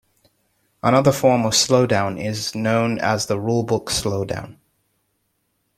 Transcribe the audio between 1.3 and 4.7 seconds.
of slowdown is known as the rule-book slowdown.